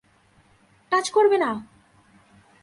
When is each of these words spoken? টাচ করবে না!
টাচ 0.91 1.05
করবে 1.09 1.37
না! 1.37 1.51